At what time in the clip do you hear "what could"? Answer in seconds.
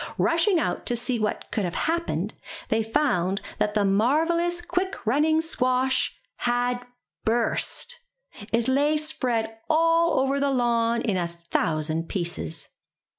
1.19-1.63